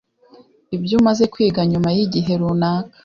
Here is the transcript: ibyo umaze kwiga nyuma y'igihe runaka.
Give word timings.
ibyo 0.75 0.95
umaze 1.01 1.23
kwiga 1.33 1.61
nyuma 1.71 1.89
y'igihe 1.97 2.31
runaka. 2.41 2.95